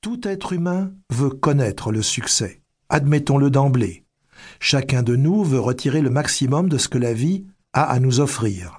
Tout 0.00 0.28
être 0.28 0.52
humain 0.52 0.92
veut 1.10 1.30
connaître 1.30 1.90
le 1.90 2.02
succès. 2.02 2.62
Admettons-le 2.88 3.50
d'emblée. 3.50 4.04
Chacun 4.60 5.02
de 5.02 5.16
nous 5.16 5.42
veut 5.42 5.58
retirer 5.58 6.02
le 6.02 6.10
maximum 6.10 6.68
de 6.68 6.78
ce 6.78 6.88
que 6.88 6.98
la 6.98 7.12
vie 7.12 7.46
a 7.72 7.82
à 7.82 7.98
nous 7.98 8.20
offrir. 8.20 8.78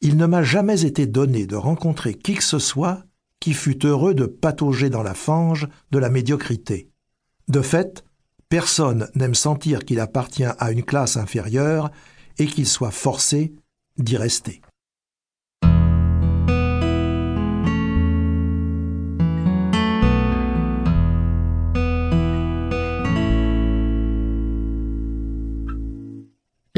Il 0.00 0.16
ne 0.16 0.24
m'a 0.24 0.42
jamais 0.42 0.86
été 0.86 1.06
donné 1.06 1.46
de 1.46 1.56
rencontrer 1.56 2.14
qui 2.14 2.34
que 2.36 2.42
ce 2.42 2.58
soit 2.58 3.04
qui 3.38 3.52
fût 3.52 3.84
heureux 3.84 4.14
de 4.14 4.24
patauger 4.24 4.88
dans 4.88 5.02
la 5.02 5.14
fange 5.14 5.68
de 5.90 5.98
la 5.98 6.08
médiocrité. 6.08 6.88
De 7.48 7.60
fait, 7.60 8.02
personne 8.48 9.10
n'aime 9.14 9.34
sentir 9.34 9.84
qu'il 9.84 10.00
appartient 10.00 10.44
à 10.44 10.72
une 10.72 10.84
classe 10.84 11.18
inférieure 11.18 11.90
et 12.38 12.46
qu'il 12.46 12.66
soit 12.66 12.90
forcé 12.90 13.52
d'y 13.98 14.16
rester. 14.16 14.62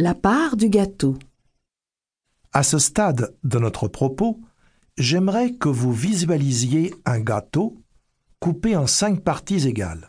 La 0.02 0.14
part 0.14 0.56
du 0.56 0.70
gâteau. 0.70 1.18
À 2.54 2.62
ce 2.62 2.78
stade 2.78 3.36
de 3.44 3.58
notre 3.58 3.86
propos, 3.86 4.40
j'aimerais 4.96 5.52
que 5.52 5.68
vous 5.68 5.92
visualisiez 5.92 6.94
un 7.04 7.20
gâteau 7.20 7.82
coupé 8.38 8.76
en 8.76 8.86
cinq 8.86 9.22
parties 9.22 9.68
égales. 9.68 10.08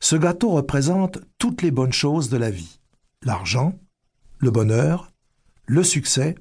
Ce 0.00 0.16
gâteau 0.16 0.52
représente 0.52 1.18
toutes 1.36 1.60
les 1.60 1.70
bonnes 1.70 1.92
choses 1.92 2.30
de 2.30 2.38
la 2.38 2.50
vie. 2.50 2.80
L'argent, 3.20 3.78
le 4.38 4.50
bonheur, 4.50 5.12
le 5.66 5.84
succès, 5.84 6.34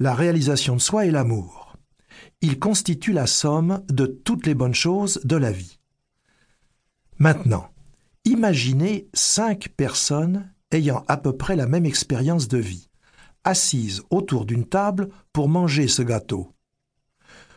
la 0.00 0.12
réalisation 0.12 0.74
de 0.74 0.80
soi 0.80 1.06
et 1.06 1.12
l'amour. 1.12 1.76
Il 2.40 2.58
constitue 2.58 3.12
la 3.12 3.28
somme 3.28 3.84
de 3.86 4.06
toutes 4.06 4.48
les 4.48 4.54
bonnes 4.54 4.74
choses 4.74 5.20
de 5.22 5.36
la 5.36 5.52
vie. 5.52 5.78
Maintenant, 7.18 7.68
imaginez 8.24 9.08
cinq 9.14 9.68
personnes 9.68 10.50
ayant 10.74 11.04
à 11.08 11.16
peu 11.16 11.36
près 11.36 11.56
la 11.56 11.66
même 11.66 11.86
expérience 11.86 12.48
de 12.48 12.58
vie, 12.58 12.88
assises 13.44 14.02
autour 14.10 14.44
d'une 14.44 14.66
table 14.66 15.08
pour 15.32 15.48
manger 15.48 15.88
ce 15.88 16.02
gâteau. 16.02 16.52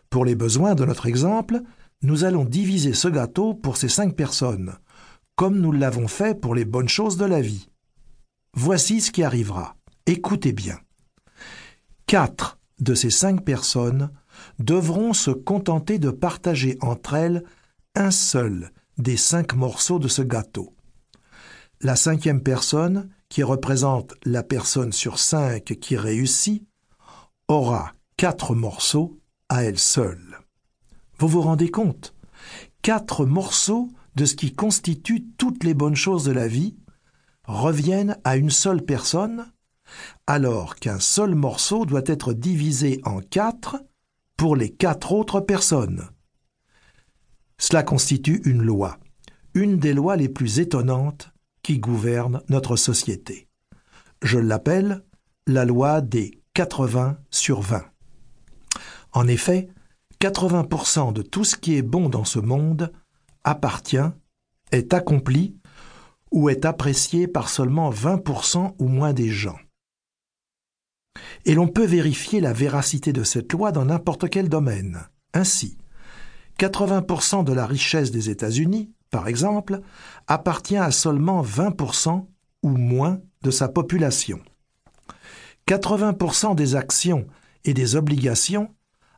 Pour 0.09 0.23
les 0.23 0.35
besoins 0.35 0.75
de 0.75 0.85
notre 0.85 1.07
exemple, 1.07 1.61
nous 2.01 2.23
allons 2.23 2.45
diviser 2.45 2.93
ce 2.93 3.07
gâteau 3.07 3.53
pour 3.53 3.75
ces 3.77 3.89
cinq 3.89 4.15
personnes, 4.15 4.75
comme 5.35 5.59
nous 5.59 5.71
l'avons 5.71 6.07
fait 6.07 6.39
pour 6.39 6.55
les 6.55 6.65
bonnes 6.65 6.89
choses 6.89 7.17
de 7.17 7.25
la 7.25 7.41
vie. 7.41 7.69
Voici 8.53 9.01
ce 9.01 9.11
qui 9.11 9.23
arrivera. 9.23 9.75
Écoutez 10.05 10.53
bien. 10.53 10.77
Quatre 12.05 12.59
de 12.79 12.93
ces 12.93 13.09
cinq 13.09 13.43
personnes 13.43 14.11
devront 14.59 15.13
se 15.13 15.31
contenter 15.31 15.99
de 15.99 16.11
partager 16.11 16.77
entre 16.81 17.15
elles 17.15 17.43
un 17.95 18.11
seul 18.11 18.71
des 18.97 19.17
cinq 19.17 19.55
morceaux 19.55 19.99
de 19.99 20.07
ce 20.07 20.21
gâteau. 20.21 20.76
La 21.81 21.95
cinquième 21.95 22.41
personne, 22.41 23.09
qui 23.29 23.43
représente 23.43 24.15
la 24.25 24.41
personne 24.41 24.91
sur 24.91 25.19
cinq 25.19 25.77
qui 25.79 25.95
réussit, 25.95 26.67
aura 27.47 27.91
quatre 28.17 28.55
morceaux 28.55 29.19
à 29.49 29.63
elle 29.63 29.77
seule. 29.77 30.39
Vous 31.19 31.27
vous 31.27 31.41
rendez 31.41 31.69
compte? 31.69 32.15
Quatre 32.81 33.25
morceaux 33.25 33.89
de 34.15 34.25
ce 34.25 34.35
qui 34.35 34.53
constitue 34.53 35.23
toutes 35.37 35.63
les 35.63 35.75
bonnes 35.75 35.95
choses 35.95 36.23
de 36.23 36.31
la 36.31 36.47
vie 36.47 36.75
reviennent 37.43 38.17
à 38.23 38.37
une 38.37 38.49
seule 38.49 38.81
personne, 38.81 39.45
alors 40.25 40.75
qu'un 40.75 40.99
seul 40.99 41.35
morceau 41.35 41.85
doit 41.85 42.01
être 42.05 42.33
divisé 42.33 43.01
en 43.03 43.19
quatre 43.19 43.77
pour 44.35 44.55
les 44.55 44.71
quatre 44.71 45.11
autres 45.11 45.41
personnes. 45.41 46.09
Cela 47.59 47.83
constitue 47.83 48.41
une 48.45 48.63
loi, 48.63 48.97
une 49.53 49.77
des 49.77 49.93
lois 49.93 50.15
les 50.15 50.29
plus 50.29 50.59
étonnantes 50.59 51.31
qui 51.67 51.79
gouverne 51.79 52.41
notre 52.47 52.77
société. 52.77 53.49
Je 54.21 54.39
l'appelle 54.39 55.03
la 55.47 55.65
loi 55.65 55.99
des 55.99 56.41
80 56.53 57.17
sur 57.29 57.59
20. 57.59 57.83
En 59.11 59.27
effet, 59.27 59.67
80% 60.21 61.11
de 61.11 61.21
tout 61.21 61.43
ce 61.43 61.57
qui 61.57 61.75
est 61.75 61.81
bon 61.81 62.07
dans 62.07 62.23
ce 62.23 62.39
monde 62.39 62.93
appartient, 63.43 64.09
est 64.71 64.93
accompli 64.93 65.57
ou 66.31 66.47
est 66.47 66.63
apprécié 66.63 67.27
par 67.27 67.49
seulement 67.49 67.89
20% 67.89 68.75
ou 68.79 68.87
moins 68.87 69.11
des 69.11 69.27
gens. 69.29 69.59
Et 71.43 71.53
l'on 71.53 71.67
peut 71.67 71.85
vérifier 71.85 72.39
la 72.39 72.53
véracité 72.53 73.11
de 73.11 73.25
cette 73.25 73.51
loi 73.51 73.73
dans 73.73 73.83
n'importe 73.83 74.29
quel 74.29 74.47
domaine. 74.47 75.01
Ainsi, 75.33 75.77
80% 76.59 77.43
de 77.43 77.51
la 77.51 77.65
richesse 77.65 78.11
des 78.11 78.29
États-Unis 78.29 78.89
par 79.09 79.27
exemple, 79.27 79.81
appartient 80.27 80.77
à 80.77 80.91
seulement 80.91 81.41
20% 81.41 82.25
ou 82.63 82.69
moins 82.69 83.19
de 83.41 83.51
sa 83.51 83.67
population. 83.67 84.39
80% 85.67 86.55
des 86.55 86.75
actions 86.75 87.27
et 87.65 87.73
des 87.73 87.95
obligations 87.95 88.73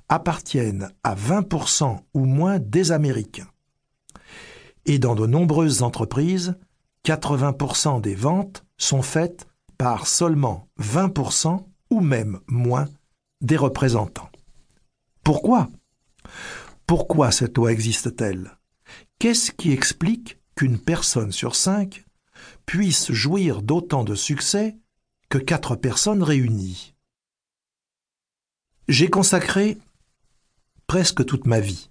appartiennent 0.07 0.89
à 1.03 1.15
20% 1.15 1.99
ou 2.13 2.25
moins 2.25 2.59
des 2.59 2.91
Américains. 2.91 3.47
Et 4.85 4.97
dans 4.97 5.15
de 5.15 5.27
nombreuses 5.27 5.83
entreprises, 5.83 6.55
80% 7.05 8.01
des 8.01 8.15
ventes 8.15 8.65
sont 8.77 9.03
faites 9.03 9.47
par 9.77 10.07
seulement 10.07 10.67
20% 10.79 11.63
ou 11.91 12.01
même 12.01 12.39
moins 12.47 12.85
des 13.41 13.57
représentants. 13.57 14.29
Pourquoi? 15.23 15.69
Pourquoi 16.87 17.31
cette 17.31 17.57
loi 17.57 17.71
existe-t-elle? 17.71 18.58
Qu'est-ce 19.19 19.51
qui 19.51 19.73
explique 19.73 20.39
qu'une 20.55 20.79
personne 20.79 21.33
sur 21.33 21.53
cinq 21.53 22.05
puisse 22.65 23.11
jouir 23.11 23.61
d'autant 23.61 24.05
de 24.05 24.15
succès 24.15 24.77
que 25.27 25.37
quatre 25.37 25.75
personnes 25.75 26.23
réunies? 26.23 26.95
J'ai 28.87 29.09
consacré 29.09 29.77
presque 30.87 31.25
toute 31.25 31.47
ma 31.47 31.59
vie 31.59 31.89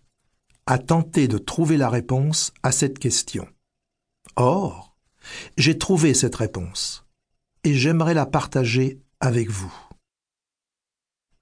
à 0.65 0.79
tenter 0.79 1.29
de 1.29 1.37
trouver 1.37 1.77
la 1.77 1.91
réponse 1.91 2.55
à 2.63 2.73
cette 2.73 2.99
question. 2.99 3.47
Or, 4.37 4.97
j'ai 5.59 5.77
trouvé 5.77 6.15
cette 6.15 6.37
réponse 6.37 7.05
et 7.63 7.75
j'aimerais 7.75 8.15
la 8.15 8.25
partager 8.25 9.03
avec 9.21 9.51
vous. 9.51 9.75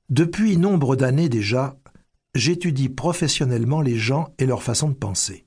Depuis 0.08 0.56
nombre 0.56 0.96
d'années 0.96 1.28
déjà, 1.28 1.78
j'étudie 2.34 2.88
professionnellement 2.88 3.82
les 3.82 3.96
gens 3.96 4.34
et 4.38 4.46
leur 4.46 4.64
façon 4.64 4.88
de 4.88 4.94
penser. 4.94 5.45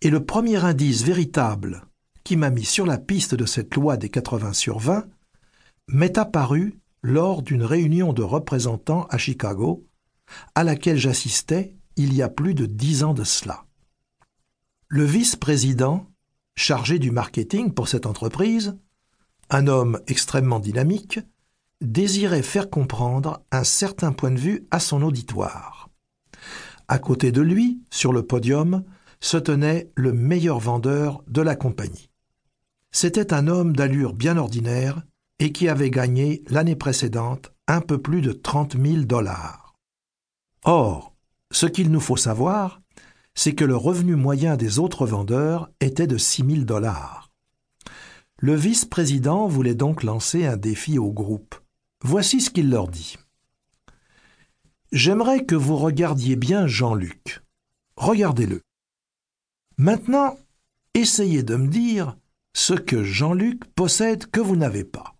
Et 0.00 0.10
le 0.10 0.24
premier 0.24 0.64
indice 0.64 1.02
véritable 1.02 1.86
qui 2.24 2.36
m'a 2.36 2.50
mis 2.50 2.64
sur 2.64 2.86
la 2.86 2.98
piste 2.98 3.34
de 3.34 3.46
cette 3.46 3.74
loi 3.74 3.96
des 3.96 4.08
80 4.08 4.52
sur 4.54 4.78
20 4.78 5.06
m'est 5.88 6.18
apparu 6.18 6.78
lors 7.02 7.42
d'une 7.42 7.62
réunion 7.62 8.12
de 8.14 8.22
représentants 8.22 9.06
à 9.10 9.18
Chicago, 9.18 9.86
à 10.54 10.64
laquelle 10.64 10.96
j'assistais 10.96 11.76
il 11.96 12.14
y 12.14 12.22
a 12.22 12.28
plus 12.28 12.54
de 12.54 12.64
dix 12.66 13.04
ans 13.04 13.14
de 13.14 13.24
cela. 13.24 13.66
Le 14.88 15.04
vice-président, 15.04 16.06
chargé 16.56 16.98
du 16.98 17.10
marketing 17.10 17.72
pour 17.72 17.88
cette 17.88 18.06
entreprise, 18.06 18.76
un 19.50 19.66
homme 19.66 20.00
extrêmement 20.06 20.60
dynamique, 20.60 21.20
désirait 21.80 22.42
faire 22.42 22.70
comprendre 22.70 23.42
un 23.52 23.64
certain 23.64 24.12
point 24.12 24.30
de 24.30 24.38
vue 24.38 24.66
à 24.70 24.80
son 24.80 25.02
auditoire. 25.02 25.90
À 26.88 26.98
côté 26.98 27.32
de 27.32 27.42
lui, 27.42 27.82
sur 27.90 28.12
le 28.12 28.24
podium, 28.24 28.84
se 29.24 29.38
tenait 29.38 29.90
le 29.96 30.12
meilleur 30.12 30.58
vendeur 30.58 31.24
de 31.28 31.40
la 31.40 31.56
compagnie. 31.56 32.10
C'était 32.90 33.32
un 33.32 33.48
homme 33.48 33.74
d'allure 33.74 34.12
bien 34.12 34.36
ordinaire 34.36 35.02
et 35.38 35.50
qui 35.50 35.66
avait 35.70 35.90
gagné 35.90 36.44
l'année 36.50 36.76
précédente 36.76 37.50
un 37.66 37.80
peu 37.80 37.96
plus 37.96 38.20
de 38.20 38.32
trente 38.32 38.74
mille 38.74 39.06
dollars. 39.06 39.76
Or, 40.64 41.16
ce 41.50 41.64
qu'il 41.64 41.90
nous 41.90 42.00
faut 42.00 42.18
savoir, 42.18 42.82
c'est 43.34 43.54
que 43.54 43.64
le 43.64 43.74
revenu 43.74 44.14
moyen 44.14 44.58
des 44.58 44.78
autres 44.78 45.06
vendeurs 45.06 45.70
était 45.80 46.06
de 46.06 46.18
six 46.18 46.44
mille 46.44 46.66
dollars. 46.66 47.30
Le 48.38 48.54
vice-président 48.54 49.48
voulait 49.48 49.74
donc 49.74 50.02
lancer 50.02 50.44
un 50.44 50.58
défi 50.58 50.98
au 50.98 51.10
groupe. 51.10 51.54
Voici 52.02 52.42
ce 52.42 52.50
qu'il 52.50 52.68
leur 52.68 52.88
dit. 52.88 53.16
J'aimerais 54.92 55.46
que 55.46 55.54
vous 55.54 55.78
regardiez 55.78 56.36
bien 56.36 56.66
Jean-Luc. 56.66 57.42
Regardez-le. 57.96 58.60
Maintenant, 59.76 60.38
essayez 60.94 61.42
de 61.42 61.56
me 61.56 61.68
dire 61.68 62.16
ce 62.54 62.74
que 62.74 63.02
Jean-Luc 63.02 63.64
possède 63.74 64.30
que 64.30 64.40
vous 64.40 64.56
n'avez 64.56 64.84
pas. 64.84 65.16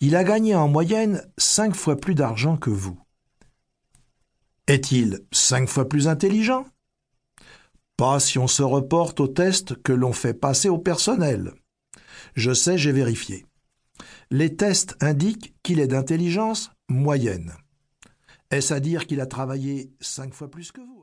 Il 0.00 0.16
a 0.16 0.24
gagné 0.24 0.54
en 0.54 0.68
moyenne 0.68 1.28
cinq 1.36 1.74
fois 1.74 1.96
plus 1.96 2.14
d'argent 2.14 2.56
que 2.56 2.70
vous. 2.70 2.98
Est-il 4.66 5.20
cinq 5.32 5.68
fois 5.68 5.88
plus 5.88 6.08
intelligent? 6.08 6.66
Pas 7.96 8.20
si 8.20 8.38
on 8.38 8.46
se 8.46 8.62
reporte 8.62 9.18
au 9.20 9.28
test 9.28 9.74
que 9.82 9.92
l'on 9.92 10.12
fait 10.12 10.34
passer 10.34 10.68
au 10.68 10.78
personnel. 10.78 11.52
Je 12.34 12.54
sais, 12.54 12.78
j'ai 12.78 12.92
vérifié. 12.92 13.44
Les 14.30 14.56
tests 14.56 14.96
indiquent 15.00 15.54
qu'il 15.62 15.80
est 15.80 15.88
d'intelligence 15.88 16.70
moyenne. 16.88 17.54
Est-ce 18.50 18.72
à 18.72 18.80
dire 18.80 19.06
qu'il 19.06 19.20
a 19.20 19.26
travaillé 19.26 19.92
cinq 20.00 20.32
fois 20.32 20.50
plus 20.50 20.70
que 20.70 20.80
vous? 20.80 20.96